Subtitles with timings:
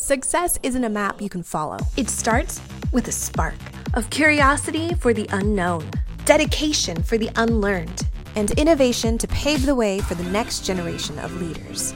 [0.00, 1.76] Success isn't a map you can follow.
[1.98, 2.58] It starts
[2.90, 3.54] with a spark
[3.92, 5.90] of curiosity for the unknown,
[6.24, 11.38] dedication for the unlearned, and innovation to pave the way for the next generation of
[11.40, 11.94] leaders.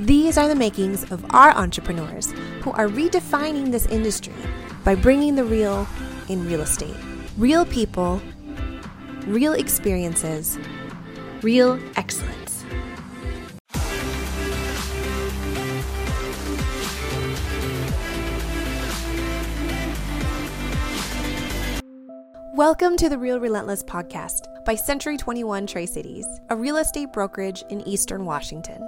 [0.00, 2.32] These are the makings of our entrepreneurs
[2.62, 4.34] who are redefining this industry
[4.84, 5.86] by bringing the real
[6.28, 6.96] in real estate.
[7.38, 8.20] Real people,
[9.24, 10.58] real experiences,
[11.42, 12.35] real excellence.
[22.56, 27.62] Welcome to the Real Relentless podcast by Century 21 Tri Cities, a real estate brokerage
[27.68, 28.82] in Eastern Washington.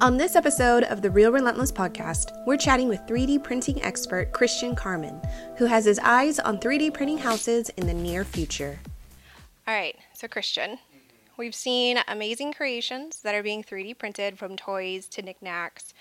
[0.00, 4.76] On this episode of the Real Relentless podcast, we're chatting with 3D printing expert Christian
[4.76, 5.20] Carmen,
[5.56, 8.78] who has his eyes on 3D printing houses in the near future.
[9.66, 10.78] All right, so Christian,
[11.36, 15.92] we've seen amazing creations that are being 3D printed from toys to knickknacks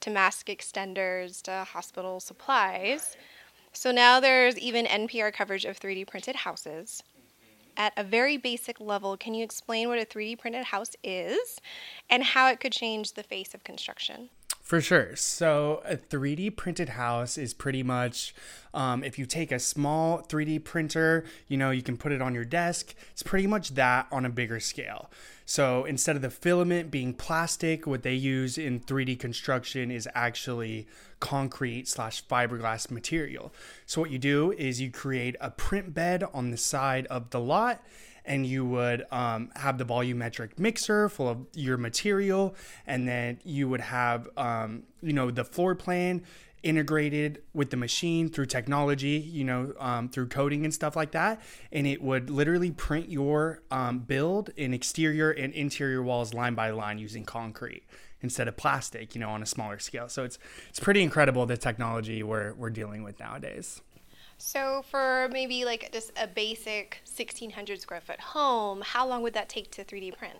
[0.00, 3.16] to mask extenders to hospital supplies.
[3.72, 7.02] So now there's even NPR coverage of 3D printed houses.
[7.08, 7.84] Mm-hmm.
[7.84, 11.60] At a very basic level, can you explain what a 3D printed house is
[12.10, 14.28] and how it could change the face of construction?
[14.62, 15.16] For sure.
[15.16, 18.32] So, a 3D printed house is pretty much
[18.72, 22.32] um, if you take a small 3D printer, you know, you can put it on
[22.32, 22.94] your desk.
[23.10, 25.10] It's pretty much that on a bigger scale.
[25.44, 30.86] So, instead of the filament being plastic, what they use in 3D construction is actually
[31.18, 33.52] concrete slash fiberglass material.
[33.84, 37.40] So, what you do is you create a print bed on the side of the
[37.40, 37.84] lot
[38.24, 42.54] and you would um, have the volumetric mixer full of your material,
[42.86, 46.22] and then you would have, um, you know, the floor plan
[46.62, 51.40] integrated with the machine through technology, you know, um, through coding and stuff like that.
[51.72, 56.70] And it would literally print your um, build in exterior and interior walls line by
[56.70, 57.82] line using concrete
[58.20, 60.08] instead of plastic, you know, on a smaller scale.
[60.08, 63.82] So it's it's pretty incredible the technology we're we're dealing with nowadays.
[64.44, 69.48] So, for maybe like just a basic 1600 square foot home, how long would that
[69.48, 70.34] take to 3D print?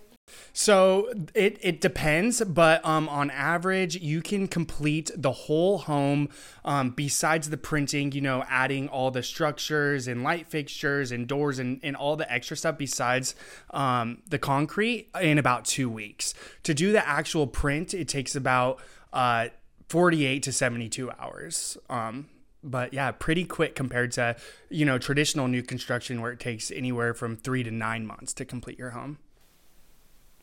[0.53, 6.31] So it, it depends, but um, on average, you can complete the whole home
[6.65, 11.61] um, besides the printing, you know, adding all the structures and light fixtures and doors
[11.61, 13.37] and, and all the extra stuff besides
[13.71, 16.35] um, the concrete in about two weeks.
[16.65, 18.81] To do the actual print, it takes about
[19.13, 19.49] uh,
[19.89, 21.79] 48 to 72 hours.
[21.89, 22.27] Um,
[22.63, 24.37] but yeah, pretty quick compared to
[24.71, 28.45] you know traditional new construction where it takes anywhere from three to nine months to
[28.45, 29.19] complete your home.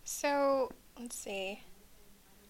[0.03, 1.61] So let's see.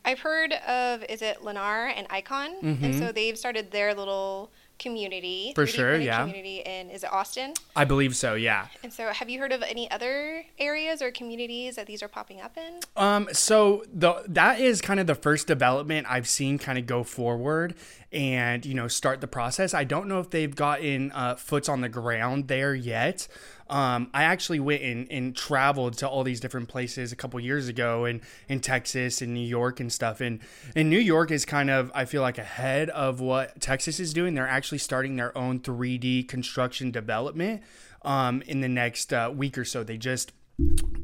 [0.05, 2.83] I've heard of is it Lennar and Icon, mm-hmm.
[2.83, 5.51] and so they've started their little community.
[5.53, 6.21] For sure, yeah.
[6.21, 7.53] Community in is it Austin?
[7.75, 8.67] I believe so, yeah.
[8.83, 12.41] And so, have you heard of any other areas or communities that these are popping
[12.41, 12.79] up in?
[12.95, 17.03] Um, so the that is kind of the first development I've seen kind of go
[17.03, 17.75] forward
[18.11, 19.73] and you know start the process.
[19.73, 23.27] I don't know if they've gotten uh, foots on the ground there yet.
[23.69, 27.67] Um, I actually went and, and traveled to all these different places a couple years
[27.67, 30.21] ago in, in Texas and New York and stuff.
[30.21, 30.39] And,
[30.75, 34.33] and New York is kind of, I feel like, ahead of what Texas is doing.
[34.33, 37.61] They're actually starting their own 3D construction development
[38.03, 39.83] um, in the next uh, week or so.
[39.83, 40.31] They just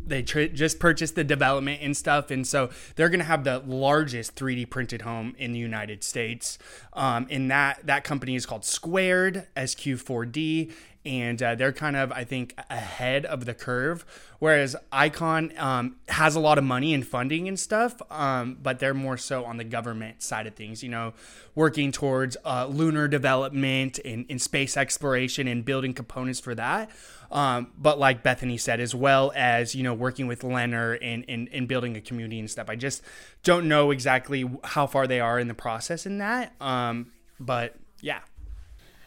[0.05, 3.59] they tr- just purchased the development and stuff and so they're going to have the
[3.59, 6.59] largest 3d printed home in the united states
[6.93, 10.73] um, and that that company is called squared sq4d
[11.05, 14.05] and uh, they're kind of, I think, ahead of the curve.
[14.39, 18.93] Whereas Icon um, has a lot of money and funding and stuff, um, but they're
[18.93, 21.13] more so on the government side of things, you know,
[21.53, 26.89] working towards uh, lunar development and, and, space exploration and building components for that.
[27.31, 31.49] Um, but like Bethany said, as well as, you know, working with Lennar and, and,
[31.51, 32.69] and building a community and stuff.
[32.69, 33.01] I just
[33.43, 36.53] don't know exactly how far they are in the process in that.
[36.61, 38.19] Um, but yeah.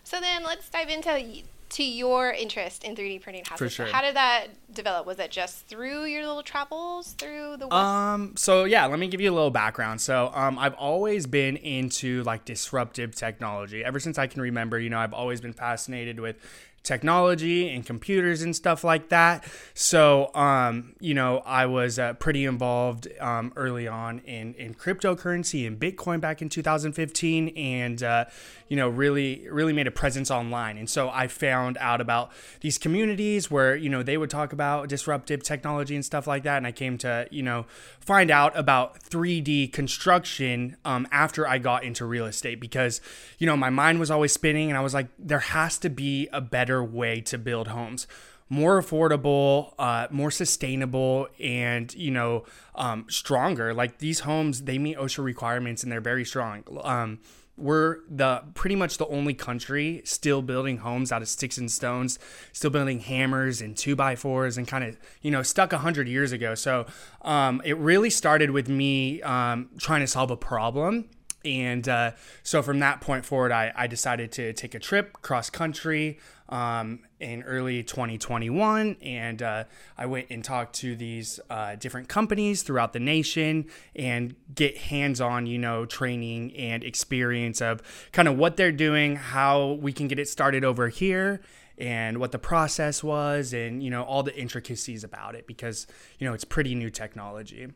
[0.02, 3.72] So then let's dive into to your interest in 3D printing houses.
[3.72, 3.86] Sure.
[3.86, 5.06] how did that develop?
[5.06, 7.72] Was that just through your little travels through the West?
[7.72, 10.00] Um, so yeah, let me give you a little background.
[10.00, 14.78] So, um, I've always been into like disruptive technology ever since I can remember.
[14.78, 16.36] You know, I've always been fascinated with
[16.82, 19.44] technology and computers and stuff like that.
[19.74, 25.66] So, um, you know, I was uh, pretty involved um, early on in, in cryptocurrency
[25.66, 28.24] and Bitcoin back in 2015 and, uh,
[28.68, 30.76] you know, really, really made a presence online.
[30.78, 32.30] And so I found out about
[32.60, 36.58] these communities where, you know, they would talk about disruptive technology and stuff like that.
[36.58, 37.66] And I came to, you know,
[38.00, 43.00] find out about 3D construction um, after I got into real estate because,
[43.38, 46.28] you know, my mind was always spinning and I was like, there has to be
[46.32, 48.06] a better way to build homes.
[48.48, 52.44] more affordable, uh, more sustainable, and you know,
[52.74, 53.74] um, stronger.
[53.74, 56.64] Like these homes, they meet OSHA requirements and they're very strong.
[56.82, 57.18] Um,
[57.58, 62.18] we're the pretty much the only country still building homes out of sticks and stones,
[62.52, 66.08] still building hammers and two by fours, and kind of you know stuck a hundred
[66.08, 66.54] years ago.
[66.54, 66.86] So
[67.22, 71.08] um, it really started with me um, trying to solve a problem.
[71.48, 72.12] And uh,
[72.42, 76.18] so from that point forward, I, I decided to take a trip cross country
[76.50, 78.96] um, in early 2021.
[79.02, 79.64] And uh,
[79.96, 83.66] I went and talked to these uh, different companies throughout the nation
[83.96, 89.16] and get hands on, you know, training and experience of kind of what they're doing,
[89.16, 91.40] how we can get it started over here.
[91.80, 95.86] And what the process was, and you know all the intricacies about it, because
[96.18, 97.68] you know it's pretty new technology.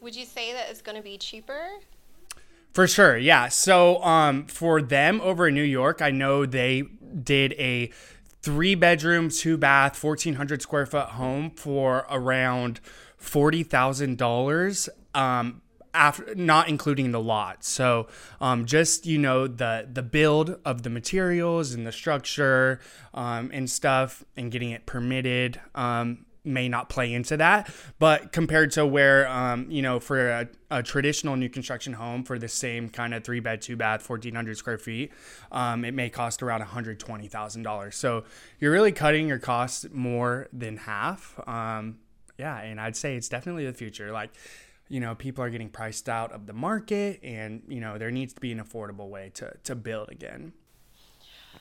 [0.00, 1.68] Would you say that it's going to be cheaper
[2.72, 3.48] for sure, yeah.
[3.48, 6.82] So um, for them over in New York, I know they
[7.22, 7.90] did a
[8.42, 12.80] three bedroom, two bath, 1,400 square foot home for around
[13.20, 14.88] $40,000.
[15.14, 15.62] Um,
[15.92, 18.06] after not including the lot so
[18.40, 22.78] um, just you know the the build of the materials and the structure
[23.12, 27.72] um, and stuff and getting it permitted um, may not play into that.
[27.98, 32.38] But compared to where, um, you know, for a, a, traditional new construction home for
[32.38, 35.12] the same kind of three bed, two bath, 1,400 square feet,
[35.52, 37.94] um, it may cost around $120,000.
[37.94, 38.24] So
[38.58, 41.38] you're really cutting your costs more than half.
[41.46, 41.98] Um,
[42.38, 42.58] yeah.
[42.58, 44.12] And I'd say it's definitely the future.
[44.12, 44.30] Like,
[44.88, 48.32] you know, people are getting priced out of the market and, you know, there needs
[48.32, 50.52] to be an affordable way to, to build again.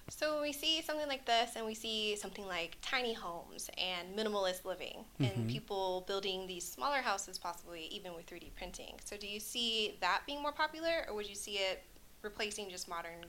[0.10, 4.16] So when we see something like this and we see something like tiny homes and
[4.18, 5.24] minimalist living mm-hmm.
[5.24, 8.96] and people building these smaller houses possibly even with 3D printing.
[9.06, 11.84] So do you see that being more popular or would you see it
[12.22, 13.26] replacing just modern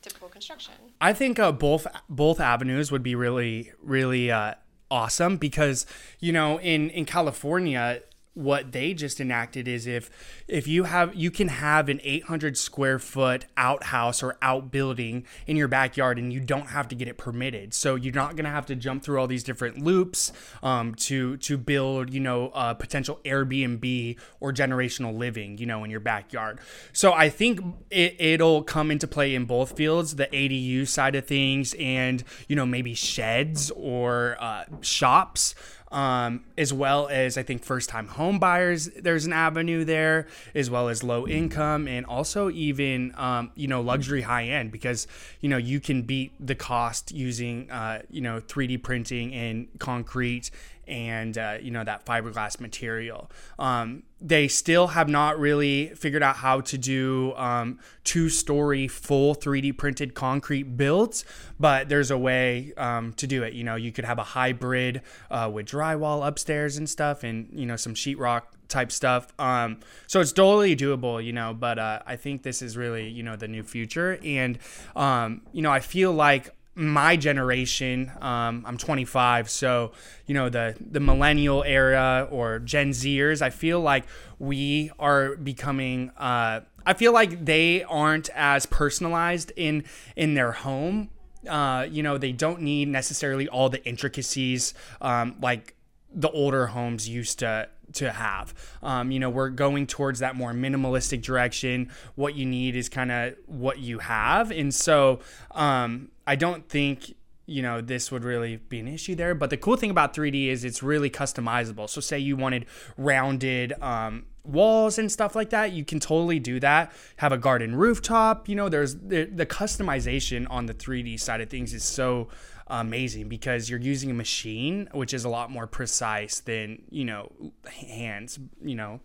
[0.00, 0.74] typical construction?
[1.00, 4.54] I think uh, both both avenues would be really really uh,
[4.90, 5.86] awesome because
[6.20, 8.00] you know in in California
[8.34, 10.10] what they just enacted is if
[10.48, 15.68] if you have you can have an 800 square foot outhouse or outbuilding in your
[15.68, 17.74] backyard and you don't have to get it permitted.
[17.74, 20.32] So you're not going to have to jump through all these different loops
[20.62, 25.90] um, to to build you know a potential airbnb or generational living you know in
[25.90, 26.58] your backyard.
[26.92, 31.26] So i think it, it'll come into play in both fields the adu side of
[31.26, 35.54] things and you know maybe sheds or uh, shops
[35.92, 38.86] um, as well as I think first time home buyers.
[38.86, 43.80] There's an avenue there, as well as low income and also even um, you know
[43.80, 45.06] luxury high end because
[45.40, 50.50] you know you can beat the cost using uh, you know 3D printing and concrete
[50.92, 53.30] and uh, you know that fiberglass material.
[53.58, 59.76] Um, they still have not really figured out how to do um, two-story full 3D
[59.76, 61.24] printed concrete builds,
[61.58, 63.54] but there's a way um, to do it.
[63.54, 65.00] You know, you could have a hybrid
[65.30, 69.28] uh, with drywall upstairs and stuff, and you know some sheetrock type stuff.
[69.38, 71.54] Um, so it's totally doable, you know.
[71.54, 74.58] But uh, I think this is really you know the new future, and
[74.94, 79.92] um, you know I feel like my generation um, i'm 25 so
[80.26, 84.04] you know the the millennial era or gen zers i feel like
[84.38, 89.84] we are becoming uh, i feel like they aren't as personalized in
[90.16, 91.10] in their home
[91.48, 95.74] uh, you know they don't need necessarily all the intricacies um, like
[96.14, 98.54] the older homes used to to have.
[98.82, 101.90] Um, you know, we're going towards that more minimalistic direction.
[102.14, 107.14] What you need is kind of what you have, and so um, I don't think
[107.46, 110.46] you know this would really be an issue there but the cool thing about 3d
[110.46, 111.88] is it's really customizable.
[111.88, 116.60] So say you wanted rounded um, walls and stuff like that you can totally do
[116.60, 116.92] that.
[117.16, 121.50] Have a garden rooftop you know there's the, the customization on the 3d side of
[121.50, 122.28] things is so
[122.68, 127.30] amazing because you're using a machine which is a lot more precise than you know
[127.66, 129.00] hands you know.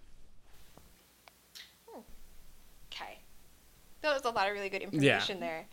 [2.93, 3.19] Okay.
[4.01, 5.47] That was a lot of really good information yeah.
[5.47, 5.67] there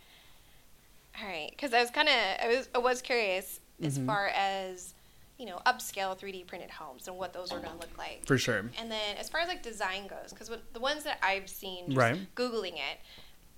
[1.20, 4.06] all right, because I was kind of I was I was curious as mm-hmm.
[4.06, 4.94] far as
[5.38, 8.22] you know upscale 3D printed homes and what those are going to look like.
[8.26, 8.70] For sure.
[8.80, 11.98] And then as far as like design goes, because the ones that I've seen, just
[11.98, 12.34] right.
[12.34, 12.98] googling it,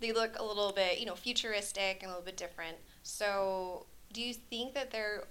[0.00, 2.76] they look a little bit you know futuristic and a little bit different.
[3.02, 5.25] So do you think that they're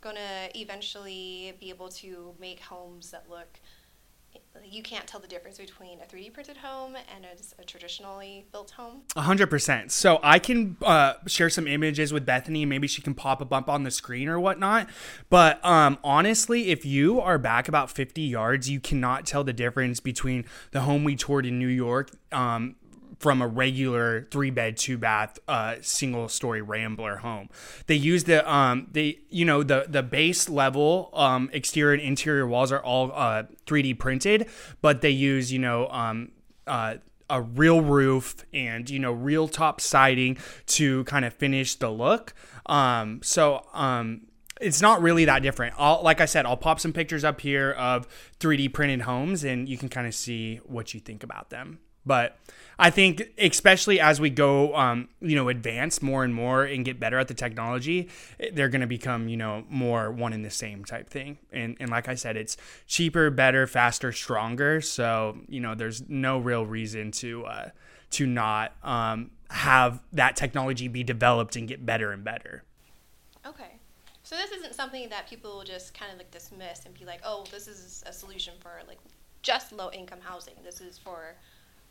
[0.00, 3.58] going to eventually be able to make homes that look
[4.70, 8.72] you can't tell the difference between a 3D printed home and a, a traditionally built
[8.72, 9.02] home?
[9.16, 9.90] 100%.
[9.90, 12.64] So I can uh, share some images with Bethany.
[12.64, 14.88] Maybe she can pop a bump on the screen or whatnot.
[15.30, 20.00] But um, honestly, if you are back about 50 yards, you cannot tell the difference
[20.00, 22.10] between the home we toured in New York.
[22.32, 22.76] Um,
[23.18, 27.48] from a regular three bed, two bath, uh, single story rambler home.
[27.86, 32.72] They use the um you know the the base level um exterior and interior walls
[32.72, 34.48] are all uh 3D printed,
[34.80, 36.32] but they use you know um
[36.66, 36.96] uh
[37.30, 42.34] a real roof and you know real top siding to kind of finish the look.
[42.66, 44.28] Um, so um,
[44.60, 45.74] it's not really that different.
[45.78, 48.06] I'll, like I said, I'll pop some pictures up here of
[48.40, 51.80] 3D printed homes, and you can kind of see what you think about them.
[52.06, 52.38] But
[52.78, 57.00] I think, especially as we go, um, you know, advance more and more and get
[57.00, 58.08] better at the technology,
[58.52, 61.38] they're going to become, you know, more one and the same type thing.
[61.52, 64.80] And and like I said, it's cheaper, better, faster, stronger.
[64.80, 67.70] So you know, there's no real reason to uh,
[68.10, 72.62] to not um, have that technology be developed and get better and better.
[73.44, 73.78] Okay.
[74.22, 77.22] So this isn't something that people will just kind of like dismiss and be like,
[77.24, 78.98] "Oh, this is a solution for like
[79.42, 80.54] just low income housing.
[80.62, 81.34] This is for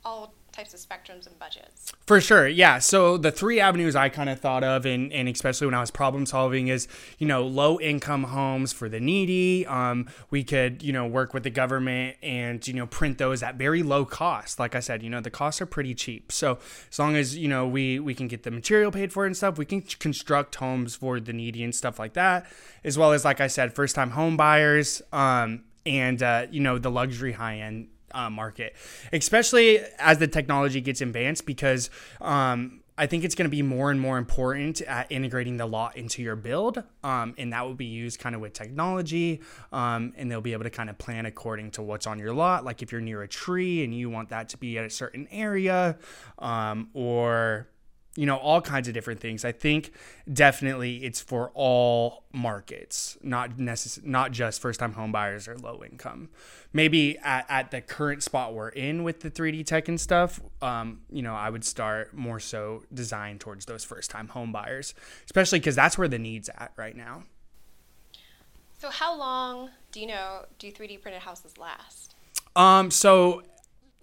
[0.03, 1.91] all types of spectrums and budgets.
[2.07, 2.79] For sure, yeah.
[2.79, 5.91] So the three avenues I kind of thought of, and, and especially when I was
[5.91, 6.87] problem solving, is
[7.19, 9.67] you know low income homes for the needy.
[9.67, 13.55] Um, we could you know work with the government and you know print those at
[13.55, 14.59] very low cost.
[14.59, 16.31] Like I said, you know the costs are pretty cheap.
[16.31, 16.57] So
[16.91, 19.57] as long as you know we we can get the material paid for and stuff,
[19.57, 22.47] we can construct homes for the needy and stuff like that.
[22.83, 25.01] As well as like I said, first time home buyers.
[25.11, 28.75] Um, and uh, you know the luxury high end uh, market,
[29.13, 31.89] especially as the technology gets advanced, because
[32.21, 35.97] um, I think it's going to be more and more important at integrating the lot
[35.97, 40.31] into your build, um, and that will be used kind of with technology, um, and
[40.31, 42.65] they'll be able to kind of plan according to what's on your lot.
[42.65, 45.27] Like if you're near a tree and you want that to be at a certain
[45.31, 45.97] area,
[46.39, 47.67] um, or
[48.17, 49.45] you know, all kinds of different things.
[49.45, 49.93] I think
[50.31, 55.83] definitely it's for all markets, not necess- not just first time home buyers or low
[55.83, 56.29] income.
[56.73, 61.01] Maybe at, at the current spot we're in with the 3D tech and stuff, um,
[61.11, 64.95] you know, I would start more so designed towards those first time home buyers,
[65.25, 67.23] especially because that's where the need's at right now.
[68.79, 72.15] So, how long do you know do 3D printed houses last?
[72.55, 73.43] Um, so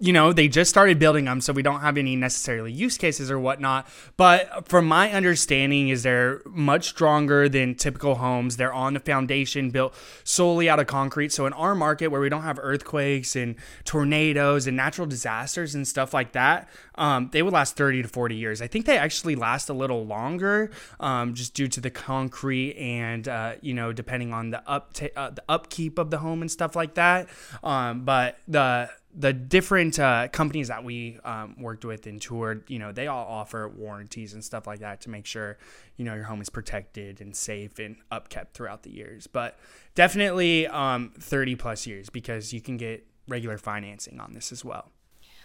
[0.00, 3.30] you know, they just started building them, so we don't have any necessarily use cases
[3.30, 3.88] or whatnot.
[4.16, 8.56] But from my understanding, is they're much stronger than typical homes.
[8.56, 11.32] They're on a foundation built solely out of concrete.
[11.32, 15.86] So in our market, where we don't have earthquakes and tornadoes and natural disasters and
[15.86, 18.60] stuff like that, um, they would last 30 to 40 years.
[18.60, 23.28] I think they actually last a little longer, um, just due to the concrete and
[23.28, 26.74] uh, you know, depending on the up uh, the upkeep of the home and stuff
[26.74, 27.28] like that.
[27.62, 32.78] Um, but the the different uh, companies that we um, worked with and toured, you
[32.78, 35.56] know, they all offer warranties and stuff like that to make sure,
[35.96, 39.26] you know, your home is protected and safe and upkept throughout the years.
[39.28, 39.58] But
[39.94, 44.90] definitely um, 30 plus years because you can get regular financing on this as well.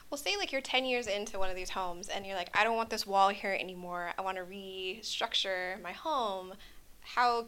[0.10, 2.64] Well, say like you're 10 years into one of these homes and you're like, I
[2.64, 4.12] don't want this wall here anymore.
[4.18, 6.54] I want to restructure my home.
[7.02, 7.48] How,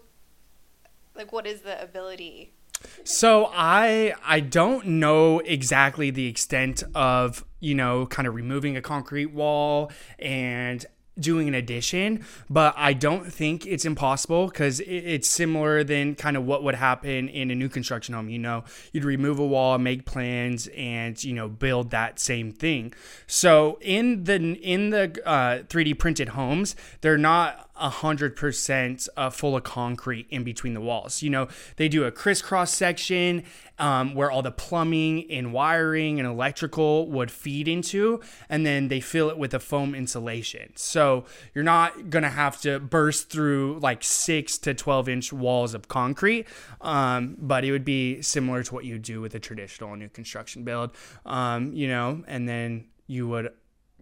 [1.16, 2.54] like, what is the ability
[3.04, 8.82] so I I don't know exactly the extent of, you know, kind of removing a
[8.82, 10.86] concrete wall and
[11.20, 16.46] doing an addition, but I don't think it's impossible because it's similar than kind of
[16.46, 18.30] what would happen in a new construction home.
[18.30, 22.94] You know, you'd remove a wall, make plans, and you know build that same thing.
[23.28, 29.64] So in the in the uh, 3D printed homes, they're not 100% uh, full of
[29.64, 31.22] concrete in between the walls.
[31.22, 31.48] You know,
[31.78, 33.44] they do a crisscross section
[33.80, 39.00] um, where all the plumbing and wiring and electrical would feed into, and then they
[39.00, 40.72] fill it with a foam insulation.
[40.76, 45.74] So you're not going to have to burst through like six to 12 inch walls
[45.74, 46.48] of concrete,
[46.82, 50.64] um, but it would be similar to what you do with a traditional new construction
[50.64, 50.92] build,
[51.26, 53.52] um, you know, and then you would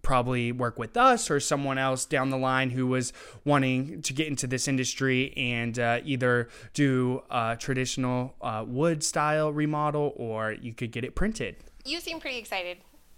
[0.01, 3.13] probably work with us or someone else down the line who was
[3.45, 9.51] wanting to get into this industry and uh, either do a traditional uh, wood style
[9.51, 11.55] remodel or you could get it printed.
[11.85, 12.77] You seem pretty excited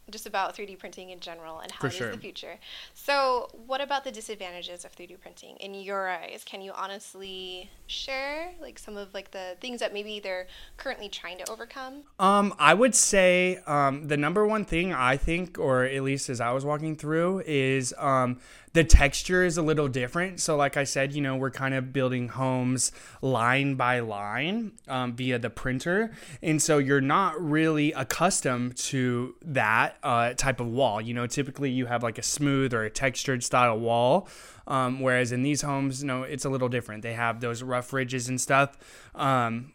[0.10, 2.10] just about 3D printing in general and how For it sure.
[2.10, 2.58] is the future.
[2.94, 6.44] So, what about the disadvantages of 3D printing in your eyes?
[6.46, 11.38] Can you honestly share like some of like the things that maybe they're currently trying
[11.38, 12.04] to overcome?
[12.20, 16.42] Um, I would say um, the number one thing I think, or at least as
[16.42, 18.40] I was walking through, is um,
[18.74, 20.40] the texture is a little different.
[20.40, 22.92] So, like I said, you know, we're kind of building homes
[23.22, 26.12] line by line um, via the printer.
[26.42, 31.02] And so you're not really accustomed to that uh, type of wall.
[31.02, 34.28] You know, typically you have like a smooth or a textured style wall.
[34.68, 37.02] Um, whereas in these homes, you know, it's a little different.
[37.02, 38.78] They have those rough ridges and stuff.
[39.16, 39.74] Um,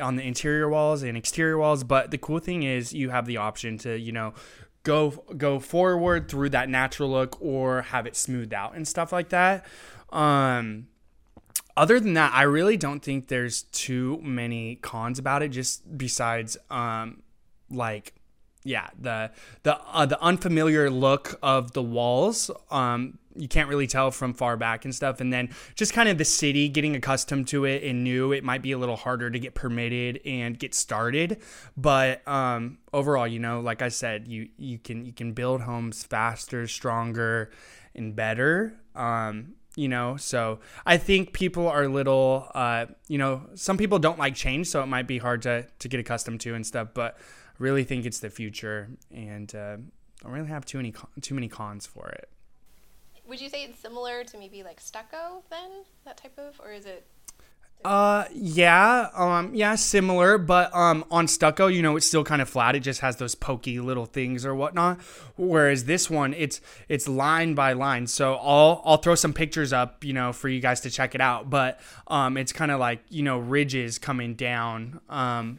[0.00, 3.36] on the interior walls and exterior walls but the cool thing is you have the
[3.36, 4.32] option to you know
[4.82, 9.28] go go forward through that natural look or have it smoothed out and stuff like
[9.30, 9.64] that.
[10.10, 10.88] Um,
[11.76, 15.48] other than that, I really don't think there's too many cons about it.
[15.48, 17.22] Just besides, um,
[17.70, 18.14] like,
[18.64, 19.30] yeah, the
[19.62, 22.50] the uh, the unfamiliar look of the walls.
[22.70, 25.20] Um, you can't really tell from far back and stuff.
[25.20, 28.62] And then just kind of the city getting accustomed to it and new, it might
[28.62, 31.40] be a little harder to get permitted and get started.
[31.76, 36.04] But um, overall, you know, like I said, you you can you can build homes
[36.04, 37.50] faster, stronger,
[37.94, 38.74] and better.
[38.94, 44.18] Um, you know so i think people are little uh, you know some people don't
[44.18, 47.16] like change so it might be hard to, to get accustomed to and stuff but
[47.58, 49.76] really think it's the future and uh,
[50.22, 52.28] don't really have too many too many cons for it.
[53.26, 55.70] Would you say it's similar to maybe like stucco then
[56.04, 57.06] that type of or is it
[57.84, 62.48] uh yeah um yeah similar but um on stucco you know it's still kind of
[62.48, 62.76] flat.
[62.76, 65.00] It just has those pokey little things or whatnot
[65.36, 68.06] whereas this one it's it's line by line.
[68.06, 71.20] So i'll i'll throw some pictures up you know for you guys to check it
[71.20, 75.58] out but um it's kind of like you know ridges coming down um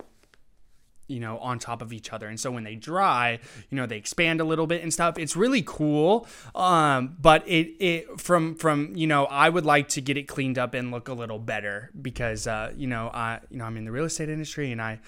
[1.08, 2.28] you know on top of each other.
[2.28, 5.18] And so when they dry you know they expand a little bit and stuff.
[5.18, 6.28] It's really cool.
[6.56, 10.58] Um but it it from from you know i would like to get it cleaned
[10.58, 13.86] up and look a little better because uh you know i you know i'm in
[13.86, 15.00] the real estate industry and i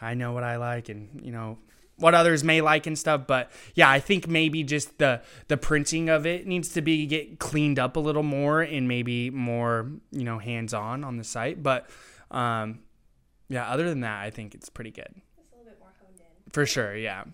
[0.00, 1.58] i know what i like and you know
[1.96, 3.26] what others may like and stuff.
[3.26, 7.38] But yeah i think maybe just the the printing of it needs to be get
[7.38, 11.62] cleaned up a little more and maybe more you know hands on on the site.
[11.62, 11.88] But
[12.30, 12.80] um
[13.48, 15.22] yeah other than that i think it's pretty good
[16.52, 17.24] for sure, yeah.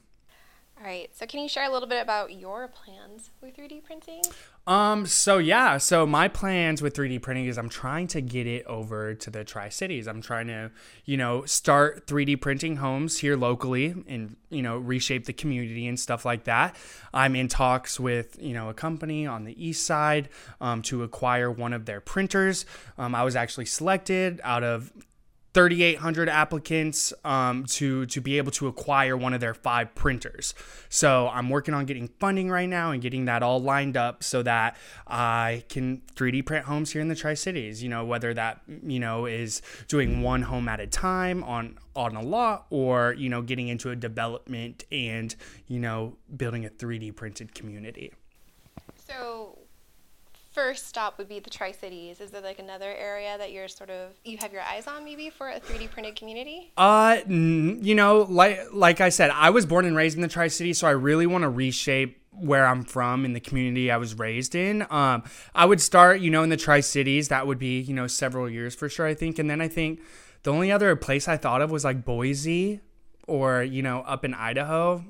[0.84, 1.08] All right.
[1.14, 4.22] So can you share a little bit about your plans with 3D printing?
[4.66, 8.66] Um, so yeah, so my plans with 3D printing is I'm trying to get it
[8.66, 10.08] over to the Tri Cities.
[10.08, 10.72] I'm trying to,
[11.04, 15.98] you know, start 3D printing homes here locally and, you know, reshape the community and
[15.98, 16.74] stuff like that.
[17.12, 20.28] I'm in talks with, you know, a company on the east side
[20.60, 22.66] um, to acquire one of their printers.
[22.98, 24.92] Um, I was actually selected out of
[25.54, 30.52] 3,800 applicants um, to to be able to acquire one of their five printers.
[30.88, 34.42] So I'm working on getting funding right now and getting that all lined up so
[34.42, 37.82] that I can 3D print homes here in the Tri Cities.
[37.82, 42.16] You know, whether that you know is doing one home at a time on on
[42.16, 45.36] a lot, or you know getting into a development and
[45.68, 48.12] you know building a 3D printed community.
[48.96, 49.58] So
[50.54, 52.20] first stop would be the Tri Cities.
[52.20, 55.28] Is there like another area that you're sort of you have your eyes on maybe
[55.28, 56.72] for a 3D printed community?
[56.76, 60.48] Uh, you know, like like I said, I was born and raised in the Tri
[60.48, 64.18] Cities, so I really want to reshape where I'm from in the community I was
[64.18, 64.86] raised in.
[64.90, 65.22] Um,
[65.54, 67.28] I would start, you know, in the Tri Cities.
[67.28, 69.06] That would be, you know, several years for sure.
[69.06, 70.00] I think, and then I think
[70.44, 72.80] the only other place I thought of was like Boise
[73.26, 75.04] or you know up in Idaho.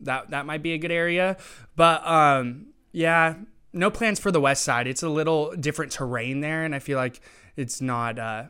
[0.00, 1.36] That that might be a good area,
[1.76, 3.34] but um, yeah,
[3.74, 4.86] no plans for the west side.
[4.86, 7.20] It's a little different terrain there, and I feel like
[7.56, 8.44] it's not uh,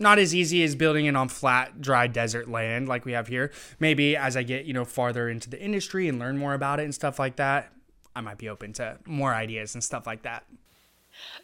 [0.00, 3.50] not as easy as building it on flat, dry desert land like we have here.
[3.80, 6.84] Maybe as I get you know farther into the industry and learn more about it
[6.84, 7.72] and stuff like that,
[8.14, 10.44] I might be open to more ideas and stuff like that.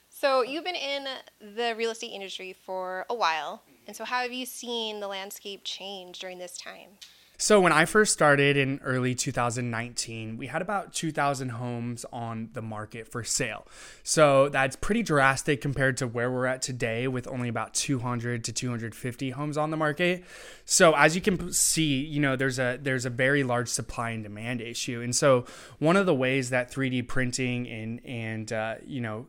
[0.08, 1.06] So you've been in
[1.40, 5.62] the real estate industry for a while, and so how have you seen the landscape
[5.64, 6.90] change during this time?
[7.36, 12.62] So when I first started in early 2019, we had about 2,000 homes on the
[12.62, 13.66] market for sale.
[14.04, 18.52] So that's pretty drastic compared to where we're at today with only about 200 to
[18.52, 20.24] 250 homes on the market.
[20.64, 24.22] So as you can see, you know, there's a there's a very large supply and
[24.22, 25.02] demand issue.
[25.02, 25.44] And so
[25.80, 29.26] one of the ways that 3D printing and and uh, you know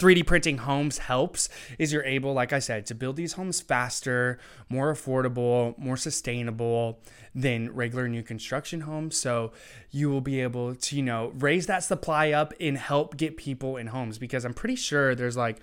[0.00, 4.38] 3D printing homes helps is you're able, like I said, to build these homes faster,
[4.70, 6.98] more affordable, more sustainable
[7.34, 9.16] than regular new construction homes.
[9.18, 9.52] So
[9.90, 13.76] you will be able to, you know, raise that supply up and help get people
[13.76, 15.60] in homes because I'm pretty sure there's like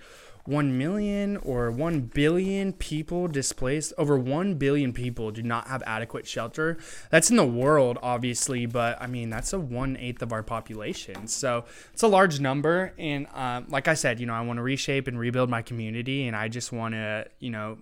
[0.48, 3.92] 1 million or 1 billion people displaced.
[3.98, 6.78] Over 1 billion people do not have adequate shelter.
[7.10, 11.26] That's in the world, obviously, but I mean, that's a one eighth of our population.
[11.26, 12.94] So it's a large number.
[12.98, 16.26] And uh, like I said, you know, I want to reshape and rebuild my community,
[16.26, 17.76] and I just want to, you know,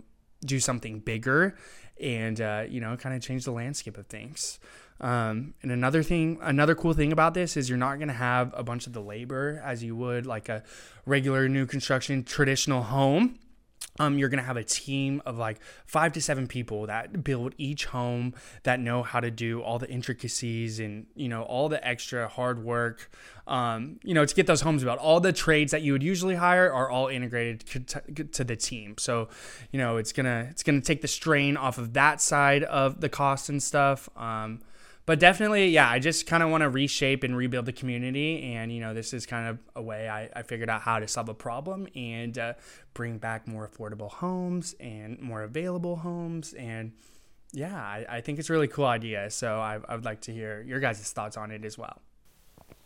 [0.45, 1.57] do something bigger
[2.01, 4.59] and, uh, you know, kind of change the landscape of things.
[5.01, 8.53] Um, and another thing, another cool thing about this is you're not going to have
[8.57, 10.63] a bunch of the labor as you would like a
[11.05, 13.39] regular new construction traditional home.
[13.99, 17.55] Um, you're going to have a team of like five to seven people that build
[17.57, 21.87] each home that know how to do all the intricacies and, you know, all the
[21.87, 23.11] extra hard work,
[23.47, 24.99] um, you know, to get those homes built.
[24.99, 28.97] All the trades that you would usually hire are all integrated to, the team.
[28.99, 29.29] So,
[29.73, 33.01] you know, it's going to, it's to take the strain off of that side of
[33.01, 34.11] the cost and stuff.
[34.15, 34.61] Um,
[35.07, 38.43] but definitely, yeah, I just kind of want to reshape and rebuild the community.
[38.55, 41.07] And, you know, this is kind of a way I, I figured out how to
[41.07, 42.55] solve a problem and uh,
[42.93, 46.53] bring back more affordable homes and more available homes.
[46.55, 46.93] And
[47.53, 49.31] yeah, I, I think it's a really cool idea.
[49.31, 52.03] So I, I would like to hear your guys' thoughts on it as well.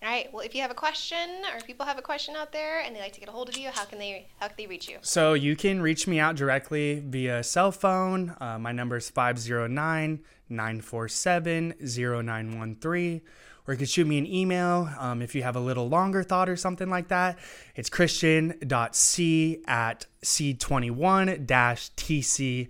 [0.03, 0.33] All right.
[0.33, 2.97] Well, if you have a question or if people have a question out there and
[2.97, 4.89] they like to get a hold of you, how can they how can they reach
[4.89, 4.97] you?
[5.03, 8.35] So you can reach me out directly via cell phone.
[8.41, 13.21] Uh, my number is 509 947 0913.
[13.69, 16.49] Or you can shoot me an email um, if you have a little longer thought
[16.49, 17.39] or something like that.
[17.77, 22.69] It's christian.c at c21 tc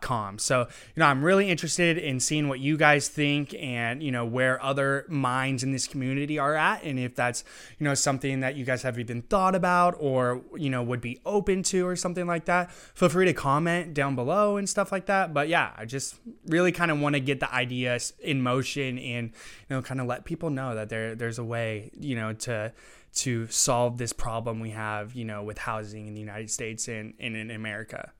[0.00, 0.38] com.
[0.38, 4.24] So, you know, I'm really interested in seeing what you guys think and, you know,
[4.24, 7.44] where other minds in this community are at and if that's,
[7.78, 11.20] you know, something that you guys have even thought about or, you know, would be
[11.26, 12.70] open to or something like that.
[12.72, 15.34] Feel free to comment down below and stuff like that.
[15.34, 19.32] But yeah, I just really kind of want to get the ideas in motion and,
[19.68, 22.72] you know, kind of let people know that there there's a way, you know, to
[23.14, 27.14] to solve this problem we have, you know, with housing in the United States and,
[27.18, 28.12] and in America.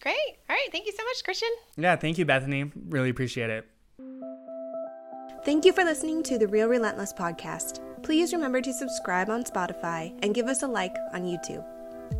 [0.00, 0.14] Great.
[0.48, 0.68] All right.
[0.70, 1.48] Thank you so much, Christian.
[1.76, 1.96] Yeah.
[1.96, 2.70] Thank you, Bethany.
[2.88, 3.66] Really appreciate it.
[5.44, 7.80] Thank you for listening to the Real Relentless podcast.
[8.02, 11.64] Please remember to subscribe on Spotify and give us a like on YouTube.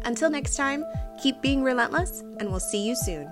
[0.04, 0.84] Until next time,
[1.22, 3.30] keep being relentless, and we'll see you soon.